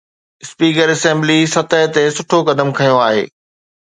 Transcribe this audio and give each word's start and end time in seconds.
Speaker 0.43 0.87
assembly 0.95 1.39
سطح 1.55 1.81
تي 1.97 2.03
سٺو 2.17 2.39
قدم 2.49 2.69
کنيو 2.77 2.97
آهي. 3.07 3.23